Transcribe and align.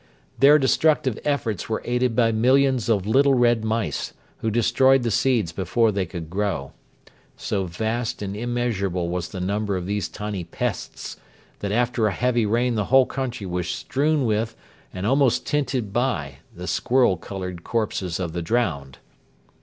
]Their 0.39 0.57
destructive 0.57 1.19
efforts 1.23 1.69
were 1.69 1.83
aided 1.85 2.15
by 2.15 2.31
millions 2.31 2.89
of 2.89 3.05
little 3.05 3.35
red 3.35 3.63
mice, 3.63 4.13
who 4.37 4.49
destroyed 4.49 5.03
the 5.03 5.11
seeds 5.11 5.51
before 5.51 5.91
they 5.91 6.07
could 6.07 6.27
grow. 6.27 6.71
So 7.37 7.65
vast 7.67 8.23
and 8.23 8.35
immeasurable 8.35 9.09
was 9.09 9.29
the 9.29 9.39
number 9.39 9.77
of 9.77 9.85
these 9.85 10.09
tiny 10.09 10.43
pests 10.43 11.17
that 11.59 11.71
after 11.71 12.07
a 12.07 12.13
heavy 12.13 12.47
rain 12.47 12.73
the 12.73 12.85
whole 12.85 13.05
country 13.05 13.45
was 13.45 13.67
strewn 13.69 14.25
with, 14.25 14.55
and 14.91 15.05
almost 15.05 15.45
tinted 15.45 15.93
by, 15.93 16.37
the 16.51 16.65
squirrel 16.65 17.15
coloured 17.15 17.63
corpses 17.63 18.19
of 18.19 18.33
the 18.33 18.41
drowned. 18.41 18.97